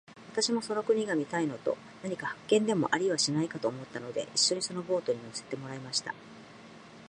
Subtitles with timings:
[0.33, 6.15] 私もその国が見たいのと、何か発見でもありはしないかと思ったので、一しょにそのボートに乗せてもらいました。